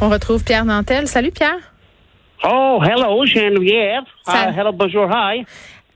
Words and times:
On 0.00 0.08
retrouve 0.08 0.44
Pierre 0.44 0.64
Nantel. 0.64 1.06
Salut 1.06 1.30
Pierre. 1.30 1.58
Oh, 2.44 2.80
hello 2.82 3.24
Geneviève. 3.26 4.02
Uh, 4.26 4.50
hello, 4.56 4.72
bonjour, 4.72 5.08
hi. 5.12 5.44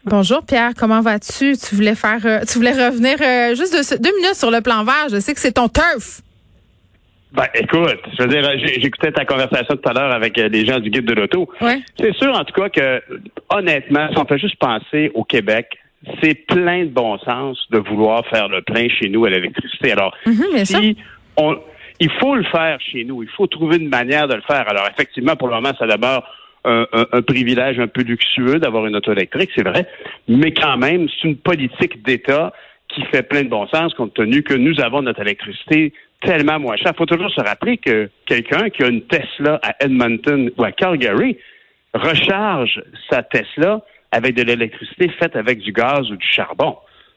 Bonjour 0.05 0.45
Pierre, 0.45 0.73
comment 0.79 1.01
vas-tu? 1.01 1.57
Tu 1.57 1.75
voulais 1.75 1.95
faire, 1.95 2.19
euh, 2.27 2.41
tu 2.47 2.59
voulais 2.59 2.73
revenir 2.73 3.17
euh, 3.23 3.55
juste 3.55 3.73
deux, 3.73 3.97
deux 3.99 4.15
minutes 4.17 4.35
sur 4.35 4.51
le 4.51 4.61
plan 4.61 4.85
vert. 4.85 5.07
Je 5.11 5.19
sais 5.21 5.33
que 5.33 5.41
c'est 5.41 5.53
ton 5.53 5.69
turf. 5.69 6.21
Ben, 7.33 7.47
écoute, 7.55 7.99
je 8.19 8.23
veux 8.23 8.29
dire, 8.29 8.43
j'écoutais 8.81 9.11
ta 9.11 9.25
conversation 9.25 9.75
tout 9.77 9.89
à 9.89 9.93
l'heure 9.95 10.13
avec 10.15 10.39
euh, 10.39 10.49
les 10.49 10.67
gens 10.67 10.79
du 10.79 10.91
guide 10.91 11.07
de 11.07 11.15
l'auto. 11.15 11.49
Ouais. 11.63 11.81
C'est 11.99 12.15
sûr, 12.17 12.33
en 12.39 12.45
tout 12.45 12.53
cas, 12.61 12.69
que, 12.69 13.03
honnêtement, 13.49 14.09
si 14.13 14.19
on 14.19 14.27
fait 14.27 14.39
juste 14.39 14.57
penser 14.57 15.11
au 15.15 15.25
Québec, 15.25 15.69
c'est 16.23 16.35
plein 16.47 16.85
de 16.85 16.91
bon 16.91 17.19
sens 17.21 17.59
de 17.71 17.79
vouloir 17.79 18.25
faire 18.27 18.49
le 18.49 18.61
plein 18.61 18.87
chez 19.01 19.09
nous 19.09 19.25
à 19.25 19.31
l'électricité. 19.31 19.93
Alors, 19.93 20.15
Mhm, 20.27 20.45
bien 20.55 20.65
sûr. 20.67 20.79
si 20.81 20.97
on, 21.39 21.57
il 22.01 22.11
faut 22.21 22.35
le 22.35 22.45
faire 22.45 22.81
chez 22.81 23.05
nous, 23.05 23.23
il 23.23 23.29
faut 23.29 23.47
trouver 23.47 23.77
une 23.77 23.89
manière 23.89 24.29
de 24.29 24.35
le 24.35 24.43
faire. 24.43 24.69
Alors, 24.69 24.87
effectivement, 24.93 25.37
pour 25.37 25.49
le 25.49 25.55
moment, 25.55 25.73
ça 25.79 25.87
un, 26.67 26.87
un- 26.93 27.07
un 27.13 27.23
privilège 27.23 27.79
un 27.79 27.89
peu 27.89 28.03
luxueux 28.03 28.59
d'avoir 28.59 28.87
une 28.87 28.97
auto 28.97 29.13
électrique, 29.13 29.51
c'est 29.55 29.67
vrai, 29.67 29.87
mais 30.29 30.53
quand 30.53 30.77
même, 30.79 31.09
c'est 31.09 31.29
une 31.29 31.37
politique 31.37 32.03
d'État 32.05 32.53
qui 32.89 33.03
fait 33.07 33.23
plein 33.23 33.43
de 33.43 33.49
bon 33.49 33.67
sens 33.69 33.93
compte 33.95 34.15
tenu 34.15 34.43
que 34.43 34.55
nous 34.55 34.81
avons 34.81 35.03
notre 35.03 35.21
électricité 35.21 35.93
tellement 36.23 36.59
moins 36.59 36.77
chère. 36.77 36.93
Il 36.95 36.97
faut 36.97 37.07
toujours 37.07 37.31
se 37.31 37.41
rappeler 37.41 37.77
que 37.77 38.09
quelqu'un 38.27 38.71
qui 38.71 38.83
a 38.83 38.89
une 38.89 39.03
Tesla 39.03 39.61
à 39.63 39.75
Edmonton 39.85 40.51
ou 40.57 40.65
à 40.65 40.73
Calgary 40.73 41.37
recharge 41.93 42.83
sa 43.11 43.23
Tesla 43.23 43.81
avec 44.11 44.35
de 44.35 44.43
l'électricité 44.43 45.09
faite 45.11 45.37
avec 45.37 45.59
du 45.59 45.73
gaz 45.73 46.11
ou 46.11 46.17
du 46.17 46.27
charbon. 46.27 46.77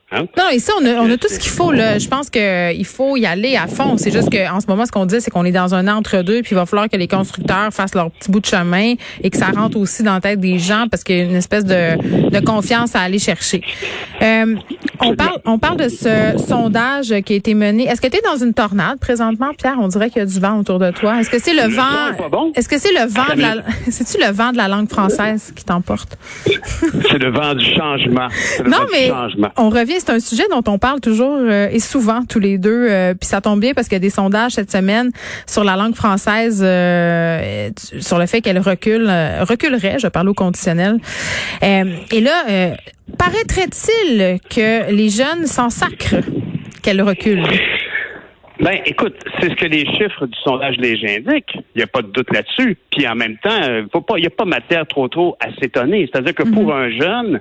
Hein? 0.09 0.25
Non, 0.38 0.49
ici, 0.53 0.71
on 0.79 0.85
a, 0.85 0.93
on 1.02 1.11
a 1.11 1.17
tout 1.17 1.27
ce 1.27 1.38
qu'il 1.38 1.52
faut. 1.52 1.71
Là. 1.71 1.99
Je 1.99 2.07
pense 2.07 2.29
qu'il 2.29 2.85
faut 2.85 3.17
y 3.17 3.25
aller 3.25 3.57
à 3.57 3.67
fond. 3.67 3.97
C'est 3.97 4.11
juste 4.11 4.30
qu'en 4.30 4.61
ce 4.61 4.67
moment, 4.67 4.85
ce 4.85 4.91
qu'on 4.91 5.05
dit, 5.05 5.20
c'est 5.20 5.31
qu'on 5.31 5.43
est 5.43 5.52
dans 5.52 5.75
un 5.75 5.88
entre-deux, 5.89 6.43
puis 6.43 6.52
il 6.52 6.55
va 6.55 6.66
falloir 6.66 6.88
que 6.88 6.95
les 6.95 7.09
constructeurs 7.09 7.73
fassent 7.73 7.93
leur 7.93 8.09
petit 8.11 8.31
bout 8.31 8.39
de 8.39 8.45
chemin 8.45 8.93
et 9.21 9.30
que 9.30 9.38
ça 9.38 9.47
rentre 9.47 9.77
aussi 9.77 10.03
dans 10.03 10.13
la 10.13 10.21
tête 10.21 10.39
des 10.39 10.59
gens 10.59 10.85
parce 10.89 11.03
qu'il 11.03 11.17
y 11.17 11.22
a 11.22 11.23
une 11.23 11.35
espèce 11.35 11.66
de, 11.66 12.30
de 12.30 12.39
confiance 12.45 12.95
à 12.95 13.02
aller 13.02 13.19
chercher. 13.19 13.61
Euh, 14.22 14.55
on 15.02 15.16
parle, 15.16 15.38
on 15.45 15.59
parle 15.59 15.78
de 15.78 15.90
ce 15.90 16.36
sondage 16.48 17.14
qui 17.26 17.34
a 17.34 17.36
été 17.36 17.53
mené. 17.53 17.86
Est-ce 17.88 18.02
que 18.02 18.08
tu 18.08 18.17
es 18.17 18.22
dans 18.22 18.38
une 18.44 18.53
tornade 18.53 19.00
présentement, 19.00 19.52
Pierre? 19.58 19.76
On 19.80 19.88
dirait 19.88 20.09
qu'il 20.09 20.20
y 20.20 20.23
a 20.23 20.26
du 20.26 20.40
vent 20.40 20.58
autour 20.59 20.80
de 20.80 20.92
toi. 20.92 21.20
Est-ce 21.20 21.30
que 21.30 21.40
c'est 21.40 21.53
le, 21.53 21.67
vent? 21.73 22.28
bon? 22.31 22.52
Est-ce 22.56 22.67
que 22.70 22.78
c'est 22.80 22.92
le 22.94 23.08
vent 23.08 23.36
de 23.36 23.42
la, 23.42 23.56
c'est-tu 23.90 24.18
le 24.23 24.31
vent 24.31 24.52
de 24.52 24.58
la 24.58 24.68
langue 24.68 24.90
française 24.90 25.53
qui 25.56 25.64
t'emporte? 25.66 26.18
C'est 26.45 27.18
le 27.20 27.31
vent 27.31 27.53
du 27.53 27.66
changement. 27.66 28.28
Le 28.64 28.70
Non, 28.70 28.78
vent 28.78 28.86
du 28.86 28.92
mais 28.92 29.08
changement. 29.09 29.50
on 29.58 29.70
revient, 29.70 29.95
c'est 30.00 30.09
un 30.12 30.20
sujet 30.20 30.44
dont 30.50 30.64
on 30.68 30.78
parle 30.78 31.00
toujours 31.02 31.38
euh, 31.40 31.68
et 31.72 31.80
souvent 31.80 32.23
tous 32.28 32.40
les 32.40 32.58
deux. 32.58 32.88
euh, 32.90 33.14
Puis 33.14 33.28
ça 33.28 33.42
tombe 33.42 33.59
bien 33.59 33.73
parce 33.73 33.88
qu'il 33.88 33.95
y 33.95 33.98
a 33.98 34.00
des 34.00 34.09
sondages 34.09 34.53
cette 34.53 34.72
semaine 34.72 35.12
sur 35.45 35.64
la 35.64 35.75
langue 35.75 35.95
française, 35.95 36.62
euh, 36.66 37.70
sur 38.00 38.18
le 38.18 38.25
fait 38.25 38.42
qu'elle 38.42 38.59
recule, 38.59 39.08
euh, 39.09 39.44
reculerait, 39.44 39.98
je 40.00 40.08
parle 40.08 40.30
au 40.30 40.34
conditionnel. 40.34 40.98
Euh, 41.64 41.84
et 42.12 42.22
là, 42.22 42.44
euh, 42.50 42.72
paraîtrait-il 43.17 44.39
que 44.50 44.91
les 44.91 45.09
jeunes 45.09 45.45
s'en 45.45 45.69
sacrent 45.69 46.23
qu'elle 46.83 47.02
recule. 47.02 47.44
Ben, 48.59 48.80
écoute, 48.88 49.13
c'est 49.39 49.50
ce 49.52 49.55
que 49.55 49.66
les 49.66 49.86
chiffres 49.86 50.25
du 50.25 50.36
sondage 50.44 50.77
léger 50.77 51.17
indiquent. 51.17 51.53
Il 51.75 51.78
n'y 51.78 51.83
a 51.83 51.88
pas 51.88 52.02
de 52.02 52.08
doute 52.08 52.33
là-dessus. 52.33 52.75
Puis 52.91 53.08
en 53.08 53.13
même 53.13 53.38
temps, 53.38 53.52
euh, 53.63 53.83
faut 53.91 54.02
pas, 54.02 54.16
il 54.17 54.22
n'y 54.22 54.28
a 54.28 54.31
pas 54.31 54.45
matière 54.45 54.88
trop 54.88 55.08
trop 55.08 55.38
à 55.39 55.53
s'étonner. 55.61 56.09
C'est-à-dire 56.11 56.33
que 56.33 56.41
pour 56.41 56.73
un 56.73 56.89
jeune 56.89 57.39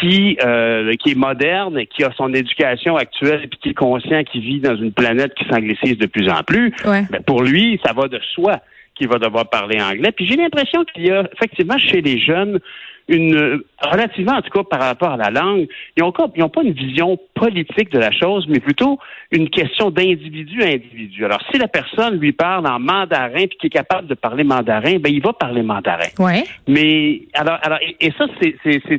qui 0.00 0.38
euh, 0.42 0.94
qui 0.94 1.10
est 1.10 1.14
moderne, 1.14 1.84
qui 1.94 2.04
a 2.04 2.10
son 2.16 2.32
éducation 2.32 2.96
actuelle, 2.96 3.46
puis 3.50 3.58
qui 3.62 3.68
est 3.70 3.74
conscient 3.74 4.24
qu'il 4.24 4.40
vit 4.40 4.60
dans 4.60 4.76
une 4.76 4.92
planète 4.92 5.34
qui 5.34 5.44
s'anglicise 5.44 5.98
de 5.98 6.06
plus 6.06 6.30
en 6.30 6.42
plus, 6.42 6.72
Ouais. 6.86 7.02
ben, 7.10 7.20
pour 7.26 7.42
lui, 7.42 7.78
ça 7.84 7.92
va 7.92 8.08
de 8.08 8.18
soi 8.34 8.56
qu'il 8.94 9.08
va 9.08 9.18
devoir 9.18 9.50
parler 9.50 9.78
anglais. 9.78 10.10
Puis 10.12 10.26
j'ai 10.26 10.36
l'impression 10.36 10.84
qu'il 10.86 11.04
y 11.06 11.10
a 11.10 11.28
effectivement 11.34 11.76
chez 11.76 12.00
les 12.00 12.18
jeunes 12.18 12.60
une 13.08 13.62
relativement 13.80 14.32
en 14.32 14.42
tout 14.42 14.50
cas 14.50 14.64
par 14.64 14.80
rapport 14.80 15.10
à 15.12 15.16
la 15.16 15.30
langue, 15.30 15.68
ils 15.96 16.02
ont, 16.02 16.12
pas- 16.12 16.28
ils 16.34 16.42
ont 16.42 16.48
pas 16.48 16.62
une 16.62 16.72
vision 16.72 17.18
politique 17.34 17.90
de 17.92 17.98
la 17.98 18.10
chose, 18.10 18.46
mais 18.48 18.58
plutôt 18.60 18.98
une 19.30 19.48
question 19.48 19.90
d'individu 19.90 20.62
à 20.62 20.66
individu. 20.66 21.24
Alors 21.24 21.40
si 21.52 21.58
la 21.58 21.68
personne 21.68 22.18
lui 22.18 22.32
parle 22.32 22.66
en 22.66 22.78
mandarin 22.80 23.46
puis 23.46 23.58
qui 23.60 23.66
est 23.68 23.70
capable 23.70 24.08
de 24.08 24.14
parler 24.14 24.42
mandarin, 24.44 24.96
ben 24.98 25.12
il 25.12 25.22
va 25.22 25.32
parler 25.32 25.62
mandarin. 25.62 26.08
Ouais. 26.18 26.42
Mais 26.66 27.22
alors, 27.34 27.58
alors 27.62 27.78
et, 27.82 27.96
et 28.00 28.12
ça, 28.18 28.26
c'est- 28.42 28.56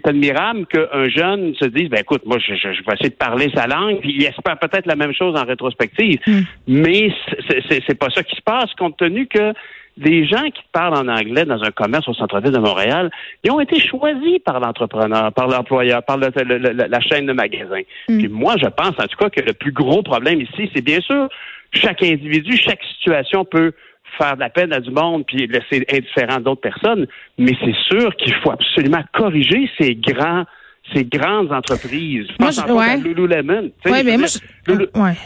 admirable 0.08 0.66
qu'un 0.68 1.10
jeune 1.10 1.54
se 1.56 1.66
dise, 1.66 1.90
ben 1.90 2.00
écoute, 2.00 2.22
moi, 2.26 2.38
je, 2.40 2.54
je, 2.56 2.72
je 2.74 2.82
vais 2.84 2.94
essayer 2.94 3.10
de 3.10 3.16
parler 3.16 3.52
sa 3.54 3.68
langue, 3.68 4.00
puis 4.00 4.14
il 4.18 4.24
espère 4.24 4.58
peut-être 4.58 4.86
la 4.86 4.96
même 4.96 5.14
chose 5.14 5.36
en 5.36 5.44
rétrospective. 5.44 6.20
Mais 6.68 7.12
c'est- 7.48 7.62
c'est 7.70 7.84
c'est 7.88 7.96
pas 8.00 8.10
ça 8.10 8.24
qui 8.24 8.36
se 8.36 8.42
passe, 8.42 8.72
compte 8.78 8.96
tenu 8.98 9.28
que 9.28 9.54
les 9.98 10.26
gens 10.28 10.44
qui 10.46 10.62
parlent 10.72 10.94
en 10.96 11.08
anglais 11.08 11.46
dans 11.46 11.62
un 11.64 11.72
commerce 11.72 12.08
au 12.08 12.14
centre-ville 12.14 12.52
de 12.52 12.60
Montréal, 12.60 13.10
ils 13.44 13.52
ont 13.52 13.60
été 13.60 13.80
choisis 13.80 14.40
par 14.46 14.60
l'entrepreneur, 14.60 15.32
par 15.34 15.48
l'employeur, 15.48 16.04
par 16.04 16.18
le- 16.18 16.30
le- 16.44 16.58
le- 16.58 16.72
la 16.88 17.00
chaîne 17.02 17.26
de 17.26 17.34
magasins. 17.34 17.82
Puis 18.08 18.28
moi, 18.28 18.56
je 18.62 18.68
pense 18.68 18.94
en 19.00 19.08
tout 19.08 19.18
cas 19.18 19.30
que 19.30 19.42
le 19.42 19.54
plus 19.54 19.72
gros 19.72 20.04
problème 20.04 20.42
ici, 20.42 20.70
c'est 20.74 20.84
bien 20.84 21.02
sûr 21.02 21.28
chaque 21.74 22.04
individu, 22.04 22.56
chaque 22.58 22.82
situation 22.98 23.44
peut 23.46 23.74
faire 24.18 24.36
de 24.36 24.40
la 24.40 24.50
peine 24.50 24.72
à 24.74 24.80
du 24.80 24.90
monde 24.92 25.26
puis 25.26 25.48
laisser 25.48 25.86
indifférent 25.92 26.40
d'autres 26.40 26.62
personnes, 26.62 27.06
mais 27.38 27.54
c'est 27.64 27.76
sûr 27.90 28.16
qu'il 28.16 28.34
faut 28.36 28.52
absolument 28.52 29.04
corriger 29.14 29.70
ces 29.80 29.96
grands 29.96 30.46
ces 30.94 31.04
grandes 31.04 31.52
entreprises. 31.52 32.28
Je 32.30 32.36
Moi, 32.40 32.48
pense 32.48 32.56
je- 32.56 32.62
entre 32.62 32.72
autres 32.72 32.82
à 32.82 32.96
ouais. 32.96 33.02
Lululemon. 33.02 33.72
Sais, 33.84 33.92
Ouais, 33.92 34.04
mais 34.04 34.18
moi, 34.18 34.28
je- 34.28 34.72
Lulu- 34.72 34.88
ouais. 34.96 35.18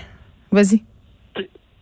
Vas-y. 0.52 0.82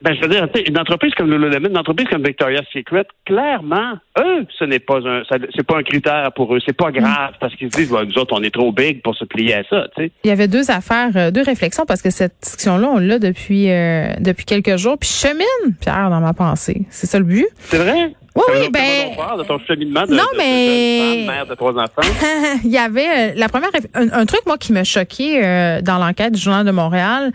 Ben, 0.02 0.16
je 0.16 0.22
veux 0.22 0.30
dire, 0.30 0.48
une 0.66 0.78
entreprise 0.78 1.14
comme 1.16 1.30
Lululemon, 1.30 1.70
une 1.70 1.78
entreprise 1.78 2.08
comme 2.08 2.24
Victoria's 2.24 2.66
Secret, 2.74 3.06
clairement, 3.26 3.94
eux, 4.18 4.46
ce 4.58 4.64
n'est 4.64 4.80
pas 4.80 5.00
un, 5.06 5.24
c'est 5.30 5.66
pas 5.66 5.78
un 5.78 5.84
critère 5.84 6.32
pour 6.34 6.56
eux. 6.56 6.60
C'est 6.66 6.76
pas 6.76 6.92
grave 6.92 7.34
parce 7.40 7.56
qu'ils 7.56 7.72
se 7.72 7.78
disent, 7.78 7.92
Ouais, 7.92 8.06
nous 8.06 8.18
autres, 8.18 8.34
on 8.38 8.44
est 8.44 8.54
trop 8.54 8.72
big 8.72 9.02
pour 9.02 9.16
se 9.16 9.26
plier 9.26 9.56
à 9.56 9.64
ça, 9.64 9.88
tu 9.96 10.04
sais. 10.04 10.12
Il 10.24 10.30
y 10.30 10.32
avait 10.32 10.48
deux 10.48 10.72
affaires, 10.72 11.12
euh, 11.16 11.32
deux 11.32 11.44
réflexions 11.44 11.86
parce 11.86 12.02
que 12.02 12.10
cette 12.10 12.36
discussion-là, 12.42 12.90
on 12.94 13.00
l'a 13.00 13.20
depuis 13.20 13.70
euh, 13.70 14.14
depuis 14.20 14.46
quelques 14.46 14.78
jours. 14.78 14.98
Puis 14.98 15.10
je 15.10 15.28
chemine, 15.28 15.76
Pierre, 15.82 16.10
dans 16.10 16.22
ma 16.22 16.34
pensée. 16.34 16.86
C'est 16.90 17.08
ça 17.08 17.20
le 17.20 17.26
but? 17.26 17.48
C'est 17.60 17.78
vrai? 17.78 18.14
Oui, 18.36 18.44
oui, 18.52 18.70
ben- 18.72 19.38
de 19.38 19.44
ton 19.44 19.60
cheminement 19.68 20.04
de, 20.04 20.14
Non, 20.14 20.24
de- 20.34 20.38
mais- 20.38 21.26
mère 21.28 21.46
de 21.48 21.56
trois 21.56 21.72
enfants. 21.74 22.02
il 22.64 22.70
y 22.70 22.78
avait 22.78 23.08
euh, 23.08 23.34
la 23.36 23.50
première 23.50 23.70
un, 23.96 24.12
un 24.12 24.26
truc 24.26 24.42
moi 24.46 24.58
qui 24.58 24.72
m'a 24.72 24.84
choqué 24.84 25.42
euh, 25.44 25.82
dans 25.82 25.98
l'enquête 25.98 26.34
du 26.34 26.40
journal 26.42 26.66
de 26.66 26.72
Montréal, 26.72 27.32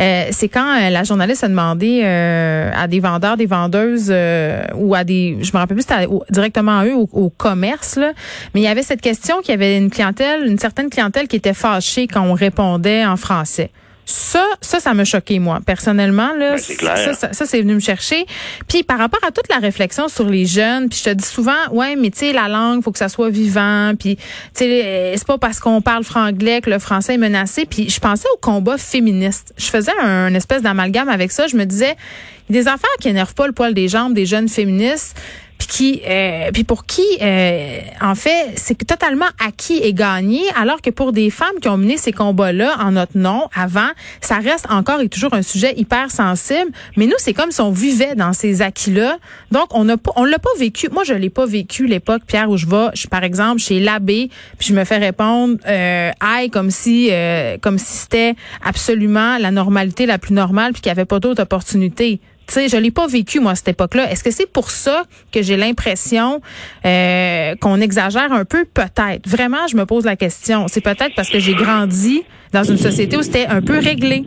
euh, 0.00 0.24
c'est 0.30 0.48
quand 0.48 0.66
euh, 0.80 0.90
la 0.90 1.04
journaliste 1.04 1.44
a 1.44 1.48
demandé 1.48 2.00
euh, 2.04 2.70
à 2.74 2.86
des 2.88 3.00
vendeurs, 3.00 3.36
des 3.36 3.46
vendeuses 3.46 4.08
euh, 4.10 4.62
ou 4.76 4.94
à 4.94 5.04
des, 5.04 5.36
je 5.42 5.52
me 5.52 5.58
rappelle 5.58 5.76
plus, 5.76 5.86
c'était 5.88 6.06
directement 6.30 6.78
à 6.78 6.84
eux 6.86 6.94
au, 6.94 7.08
au 7.12 7.30
commerce 7.30 7.96
là, 7.96 8.12
mais 8.54 8.60
il 8.60 8.64
y 8.64 8.68
avait 8.68 8.82
cette 8.82 9.02
question 9.02 9.40
qu'il 9.40 9.50
y 9.50 9.54
avait 9.54 9.76
une 9.76 9.90
clientèle, 9.90 10.46
une 10.46 10.58
certaine 10.58 10.88
clientèle 10.90 11.28
qui 11.28 11.36
était 11.36 11.54
fâchée 11.54 12.06
quand 12.08 12.22
on 12.22 12.32
répondait 12.34 13.04
en 13.04 13.16
français. 13.16 13.70
Ça, 14.10 14.44
ça, 14.60 14.80
ça 14.80 14.92
m'a 14.92 15.04
choqué, 15.04 15.38
moi, 15.38 15.60
personnellement. 15.64 16.32
Là, 16.36 16.52
Ben, 16.52 16.58
c'est 16.58 16.76
clair. 16.76 16.96
Ça, 16.96 17.14
ça, 17.14 17.32
ça, 17.32 17.46
c'est 17.46 17.60
venu 17.60 17.74
me 17.74 17.80
chercher. 17.80 18.26
Puis 18.68 18.82
par 18.82 18.98
rapport 18.98 19.20
à 19.22 19.30
toute 19.30 19.48
la 19.48 19.58
réflexion 19.58 20.08
sur 20.08 20.28
les 20.28 20.46
jeunes, 20.46 20.88
puis 20.88 20.98
je 20.98 21.10
te 21.10 21.14
dis 21.14 21.24
souvent, 21.24 21.68
ouais, 21.70 21.94
mais 21.96 22.10
tu 22.10 22.18
sais, 22.18 22.32
la 22.32 22.48
langue, 22.48 22.82
faut 22.82 22.90
que 22.90 22.98
ça 22.98 23.08
soit 23.08 23.30
vivant. 23.30 23.92
Puis 23.98 24.16
tu 24.16 24.24
sais, 24.54 24.84
euh, 24.84 25.14
c'est 25.16 25.26
pas 25.26 25.38
parce 25.38 25.60
qu'on 25.60 25.80
parle 25.80 26.02
franglais 26.04 26.60
que 26.60 26.70
le 26.70 26.78
français 26.78 27.14
est 27.14 27.18
menacé. 27.18 27.66
Puis 27.66 27.88
je 27.88 28.00
pensais 28.00 28.28
au 28.34 28.38
combat 28.38 28.78
féministe. 28.78 29.54
Je 29.56 29.66
faisais 29.66 29.92
un, 30.02 30.34
espèce 30.34 30.62
d'amalgame 30.62 31.08
avec 31.08 31.30
ça. 31.30 31.46
Je 31.46 31.56
me 31.56 31.64
disais, 31.64 31.96
il 32.48 32.56
y 32.56 32.58
a 32.58 32.62
des 32.62 32.68
affaires 32.68 32.90
qui 33.00 33.08
énervent 33.08 33.34
pas 33.34 33.46
le 33.46 33.52
poil 33.52 33.74
des 33.74 33.88
jambes 33.88 34.14
des 34.14 34.26
jeunes 34.26 34.48
féministes 34.48 35.16
puis 35.60 35.68
qui 35.68 36.02
euh, 36.08 36.50
puis 36.52 36.64
pour 36.64 36.86
qui 36.86 37.04
euh, 37.20 37.80
en 38.00 38.14
fait 38.14 38.52
c'est 38.56 38.74
totalement 38.86 39.26
acquis 39.44 39.78
et 39.82 39.92
gagné 39.92 40.40
alors 40.58 40.80
que 40.80 40.88
pour 40.88 41.12
des 41.12 41.28
femmes 41.28 41.60
qui 41.60 41.68
ont 41.68 41.76
mené 41.76 41.98
ces 41.98 42.12
combats-là 42.12 42.78
en 42.80 42.92
notre 42.92 43.18
nom 43.18 43.48
avant 43.54 43.90
ça 44.22 44.38
reste 44.38 44.66
encore 44.70 45.00
et 45.00 45.08
toujours 45.08 45.34
un 45.34 45.42
sujet 45.42 45.74
hyper 45.76 46.10
sensible. 46.10 46.70
Mais 46.96 47.06
nous 47.06 47.14
c'est 47.18 47.34
comme 47.34 47.50
si 47.50 47.60
on 47.60 47.70
vivait 47.70 48.14
dans 48.14 48.32
ces 48.32 48.62
acquis-là. 48.62 49.18
Donc 49.50 49.66
on 49.72 49.84
n'a 49.84 49.96
on 50.16 50.24
l'a 50.24 50.38
pas 50.38 50.50
vécu. 50.58 50.88
Moi 50.90 51.04
je 51.04 51.12
l'ai 51.12 51.30
pas 51.30 51.46
vécu 51.46 51.86
l'époque 51.86 52.22
Pierre 52.26 52.48
où 52.48 52.56
je 52.56 52.66
vais 52.66 52.88
je 52.94 53.00
suis 53.00 53.08
par 53.08 53.22
exemple 53.22 53.60
chez 53.60 53.80
l'abbé 53.80 54.30
puis 54.58 54.68
je 54.68 54.74
me 54.74 54.84
fais 54.84 54.96
répondre 54.96 55.58
euh, 55.68 56.10
aïe 56.20 56.48
comme 56.48 56.70
si 56.70 57.08
euh, 57.10 57.58
comme 57.60 57.78
si 57.78 57.98
c'était 57.98 58.34
absolument 58.64 59.36
la 59.36 59.50
normalité 59.50 60.06
la 60.06 60.18
plus 60.18 60.32
normale 60.32 60.72
puis 60.72 60.80
qu'il 60.80 60.88
y 60.88 60.92
avait 60.92 61.04
pas 61.04 61.20
d'autres 61.20 61.42
opportunités 61.42 62.20
tu 62.50 62.54
sais, 62.54 62.68
je 62.68 62.76
l'ai 62.76 62.90
pas 62.90 63.06
vécu 63.06 63.38
moi 63.38 63.52
à 63.52 63.54
cette 63.54 63.68
époque-là. 63.68 64.10
Est-ce 64.10 64.24
que 64.24 64.32
c'est 64.32 64.50
pour 64.50 64.72
ça 64.72 65.04
que 65.32 65.40
j'ai 65.40 65.56
l'impression 65.56 66.40
euh, 66.84 67.54
qu'on 67.60 67.80
exagère 67.80 68.32
un 68.32 68.44
peu? 68.44 68.64
Peut-être. 68.64 69.28
Vraiment, 69.28 69.68
je 69.70 69.76
me 69.76 69.86
pose 69.86 70.04
la 70.04 70.16
question. 70.16 70.66
C'est 70.68 70.80
peut-être 70.80 71.14
parce 71.14 71.30
que 71.30 71.38
j'ai 71.38 71.54
grandi 71.54 72.24
dans 72.52 72.64
une 72.64 72.76
société 72.76 73.16
où 73.16 73.22
c'était 73.22 73.46
un 73.46 73.62
peu 73.62 73.78
réglé. 73.78 74.24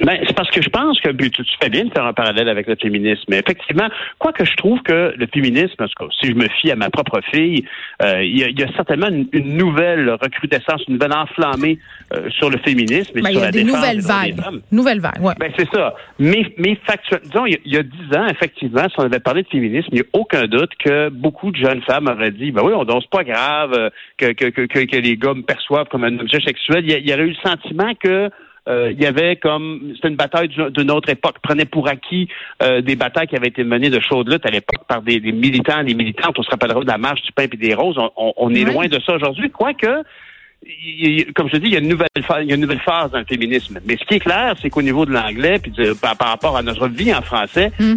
Ben, 0.00 0.18
c'est 0.26 0.34
parce 0.34 0.50
que 0.50 0.62
je 0.62 0.68
pense 0.68 1.00
que 1.00 1.10
tu, 1.10 1.42
fais 1.60 1.68
bien 1.68 1.84
de 1.84 1.92
faire 1.92 2.04
un 2.04 2.12
parallèle 2.12 2.48
avec 2.48 2.66
le 2.66 2.76
féminisme. 2.76 3.24
Mais 3.28 3.38
effectivement, 3.38 3.88
quoi 4.18 4.32
que 4.32 4.44
je 4.44 4.54
trouve 4.56 4.80
que 4.82 5.14
le 5.16 5.26
féminisme, 5.26 5.86
si 6.20 6.28
je 6.28 6.34
me 6.34 6.48
fie 6.60 6.70
à 6.70 6.76
ma 6.76 6.90
propre 6.90 7.20
fille, 7.32 7.64
euh, 8.02 8.22
il, 8.22 8.38
y 8.38 8.62
a, 8.62 8.72
certainement 8.74 9.08
une, 9.08 9.56
nouvelle 9.56 10.10
recrudescence, 10.10 10.82
une 10.88 10.94
nouvelle 10.94 11.12
enflammée 11.12 11.78
euh, 12.14 12.30
sur 12.30 12.50
le 12.50 12.58
féminisme 12.58 13.18
et 13.18 13.22
ben, 13.22 13.30
sur 13.30 13.40
il 13.40 13.44
y 13.44 13.46
a 13.46 13.50
des 13.50 13.64
nouvelles 13.64 14.00
vagues. 14.00 14.40
Nouvelles 14.72 15.00
vagues, 15.00 15.20
ouais. 15.20 15.34
Ben, 15.38 15.52
c'est 15.58 15.68
ça. 15.70 15.94
Mais, 16.18 16.52
mais 16.56 16.78
factuellement, 16.86 17.26
disons, 17.26 17.46
il 17.46 17.72
y, 17.72 17.76
a 17.76 17.82
dix 17.82 18.16
ans, 18.16 18.26
effectivement, 18.28 18.88
si 18.88 18.94
on 18.98 19.04
avait 19.04 19.20
parlé 19.20 19.42
de 19.42 19.48
féminisme, 19.48 19.88
il 19.92 19.96
n'y 19.96 20.00
a 20.00 20.04
aucun 20.12 20.46
doute 20.46 20.70
que 20.78 21.08
beaucoup 21.10 21.50
de 21.50 21.56
jeunes 21.56 21.82
femmes 21.82 22.08
auraient 22.08 22.30
dit, 22.30 22.52
ben 22.52 22.62
oui, 22.64 22.72
on 22.74 22.84
danse 22.84 23.06
pas 23.06 23.24
grave 23.24 23.74
euh, 23.74 23.90
que, 24.16 24.32
que, 24.32 24.46
que, 24.46 24.84
que, 24.84 24.96
les 24.96 25.16
gars 25.16 25.34
me 25.34 25.42
perçoivent 25.42 25.88
comme 25.88 26.04
un 26.04 26.18
objet 26.18 26.40
sexuel. 26.40 26.84
Il 26.86 27.08
y, 27.08 27.12
aurait 27.12 27.24
eu 27.24 27.30
le 27.30 27.48
sentiment 27.48 27.92
que 27.94 28.30
euh, 28.68 28.92
il 28.92 29.00
y 29.00 29.06
avait 29.06 29.36
comme 29.36 29.92
c'était 29.94 30.08
une 30.08 30.16
bataille 30.16 30.48
d'une 30.48 30.90
autre 30.90 31.08
époque, 31.08 31.36
prenait 31.42 31.64
pour 31.64 31.88
acquis 31.88 32.28
euh, 32.62 32.80
des 32.80 32.96
batailles 32.96 33.26
qui 33.26 33.36
avaient 33.36 33.48
été 33.48 33.64
menées 33.64 33.90
de 33.90 34.00
chaude 34.00 34.30
lutte 34.30 34.46
à 34.46 34.50
l'époque 34.50 34.86
par 34.86 35.02
des, 35.02 35.20
militants, 35.20 35.82
des 35.82 35.94
militantes. 35.94 36.38
On 36.38 36.42
se 36.42 36.50
rappellera 36.50 36.80
de 36.80 36.86
la 36.86 36.98
marche 36.98 37.22
du 37.22 37.32
pain 37.32 37.44
et 37.44 37.56
des 37.56 37.74
roses. 37.74 37.96
On, 38.16 38.54
est 38.54 38.64
loin 38.64 38.86
de 38.86 39.00
ça 39.00 39.14
aujourd'hui, 39.14 39.50
quoique 39.50 40.04
comme 41.34 41.48
je 41.48 41.52
te 41.52 41.56
dis, 41.56 41.68
il 41.68 41.72
y 41.72 41.76
a 41.76 41.78
une 41.78 41.88
nouvelle 41.88 42.08
phase, 42.22 42.40
il 42.42 42.48
y 42.48 42.52
a 42.52 42.54
une 42.54 42.60
nouvelle 42.60 42.80
phase 42.80 43.10
dans 43.10 43.18
le 43.18 43.24
féminisme. 43.24 43.80
Mais 43.86 43.96
ce 43.96 44.04
qui 44.04 44.14
est 44.14 44.20
clair, 44.20 44.54
c'est 44.60 44.68
qu'au 44.68 44.82
niveau 44.82 45.06
de 45.06 45.12
l'anglais, 45.12 45.58
puis 45.58 45.72
par, 46.00 46.16
rapport 46.18 46.56
à 46.56 46.62
notre 46.62 46.86
vie 46.88 47.14
en 47.14 47.22
français, 47.22 47.72
hmm. 47.78 47.94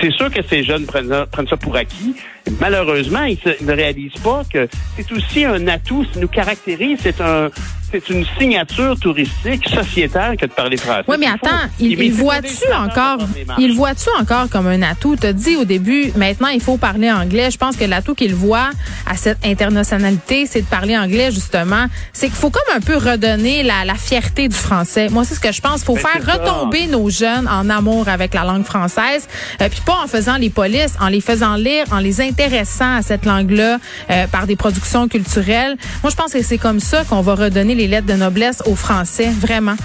c'est 0.00 0.12
sûr 0.12 0.30
que 0.30 0.42
ces 0.42 0.62
jeunes 0.62 0.84
prennent, 0.84 1.24
prennent 1.32 1.48
ça 1.48 1.56
pour 1.56 1.74
acquis. 1.74 2.14
Malheureusement, 2.60 3.24
ils, 3.24 3.38
ne 3.64 3.72
réalisent 3.72 4.20
pas 4.22 4.42
que 4.52 4.68
c'est 4.96 5.10
aussi 5.12 5.44
un 5.46 5.66
atout, 5.68 6.04
ça 6.12 6.20
nous 6.20 6.28
caractérise, 6.28 6.98
c'est 7.00 7.20
un, 7.22 7.48
c'est 7.92 8.08
une 8.08 8.24
signature 8.38 8.98
touristique 8.98 9.68
sociétale 9.68 10.36
que 10.36 10.46
de 10.46 10.50
parler 10.52 10.78
français. 10.78 11.04
Oui, 11.08 11.16
mais 11.18 11.26
attends, 11.26 11.68
il, 11.78 12.00
il 12.02 12.12
voit-tu 12.12 12.72
encore, 12.72 13.18
il 13.58 13.74
voit-tu 13.74 14.08
encore 14.18 14.48
comme 14.48 14.66
un 14.66 14.80
atout? 14.82 15.16
Tu 15.16 15.26
as 15.26 15.32
dit 15.32 15.56
au 15.56 15.64
début, 15.64 16.10
maintenant, 16.16 16.48
il 16.48 16.60
faut 16.60 16.78
parler 16.78 17.10
anglais. 17.10 17.50
Je 17.50 17.58
pense 17.58 17.76
que 17.76 17.84
l'atout 17.84 18.14
qu'il 18.14 18.34
voit 18.34 18.70
à 19.06 19.16
cette 19.16 19.44
internationalité, 19.44 20.46
c'est 20.46 20.62
de 20.62 20.66
parler 20.66 20.96
anglais, 20.96 21.30
justement. 21.30 21.86
C'est 22.12 22.28
qu'il 22.28 22.36
faut 22.36 22.50
comme 22.50 22.74
un 22.74 22.80
peu 22.80 22.96
redonner 22.96 23.62
la, 23.62 23.84
la 23.84 23.94
fierté 23.94 24.48
du 24.48 24.56
français. 24.56 25.08
Moi, 25.10 25.24
c'est 25.24 25.34
ce 25.34 25.40
que 25.40 25.52
je 25.52 25.60
pense. 25.60 25.82
Il 25.82 25.84
faut 25.84 25.94
ben, 25.94 26.06
faire 26.06 26.38
retomber 26.38 26.86
nos 26.86 27.10
jeunes 27.10 27.46
en 27.46 27.68
amour 27.68 28.08
avec 28.08 28.32
la 28.32 28.44
langue 28.44 28.64
française, 28.64 29.28
euh, 29.60 29.68
puis 29.68 29.80
pas 29.84 29.98
en 30.02 30.06
faisant 30.06 30.36
les 30.36 30.50
polices, 30.50 30.94
en 30.98 31.08
les 31.08 31.20
faisant 31.20 31.56
lire, 31.56 31.84
en 31.92 31.98
les 31.98 32.20
intéressant 32.22 32.96
à 32.96 33.02
cette 33.02 33.26
langue-là 33.26 33.78
euh, 34.10 34.26
par 34.28 34.46
des 34.46 34.56
productions 34.56 35.08
culturelles. 35.08 35.76
Moi, 36.02 36.10
je 36.10 36.16
pense 36.16 36.32
que 36.32 36.42
c'est 36.42 36.58
comme 36.58 36.80
ça 36.80 37.04
qu'on 37.04 37.20
va 37.20 37.34
redonner 37.34 37.74
les 37.74 37.81
lettres 37.86 38.06
de 38.06 38.14
noblesse 38.14 38.62
aux 38.66 38.76
Français, 38.76 39.30
vraiment. 39.30 39.76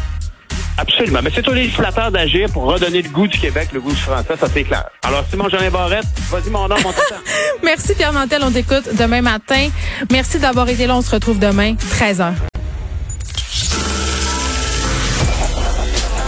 Absolument. 0.78 1.20
Mais 1.24 1.32
c'est 1.34 1.48
aux 1.48 1.54
législateurs 1.54 2.12
d'agir 2.12 2.50
pour 2.52 2.64
redonner 2.64 3.02
le 3.02 3.10
goût 3.10 3.28
du 3.28 3.38
Québec, 3.40 3.70
le 3.74 3.80
goût 3.80 3.92
du 3.92 4.00
français, 4.00 4.36
ça 4.40 4.48
c'est 4.54 4.64
clair. 4.64 4.86
Alors, 5.04 5.24
Simon 5.30 5.50
Jean 5.50 5.58
Barrette, 5.72 6.06
vas-y 6.30 6.52
mon 6.52 6.68
nom, 6.68 6.76
mon 6.84 6.92
temps. 6.92 7.02
Merci 7.64 7.96
Pierre 7.96 8.14
Mantel, 8.14 8.42
on 8.44 8.52
t'écoute 8.52 8.88
demain 8.94 9.22
matin. 9.22 9.70
Merci 10.12 10.38
d'avoir 10.38 10.70
été 10.70 10.86
là, 10.86 10.96
on 10.96 11.02
se 11.02 11.12
retrouve 11.12 11.40
demain, 11.40 11.74
13h. 11.74 12.34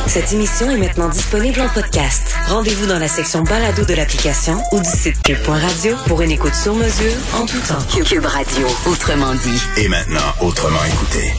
Cette 0.08 0.34
émission 0.34 0.72
est 0.72 0.78
maintenant 0.78 1.08
disponible 1.08 1.62
en 1.62 1.70
podcast. 1.70 2.36
Rendez-vous 2.48 2.88
dans 2.88 2.98
la 2.98 3.08
section 3.08 3.44
balado 3.44 3.86
de 3.86 3.94
l'application 3.94 4.60
ou 4.72 4.80
du 4.80 4.90
site 4.90 5.22
cube.radio 5.22 5.96
pour 6.08 6.24
une 6.24 6.32
écoute 6.32 6.56
sur 6.56 6.74
mesure 6.74 7.14
en 7.36 7.46
tout 7.46 7.60
temps. 7.60 8.04
Cube 8.04 8.26
Radio, 8.26 8.66
autrement 8.88 9.36
dit. 9.36 9.62
Et 9.78 9.88
maintenant, 9.88 10.34
autrement 10.42 10.84
écouté. 10.84 11.32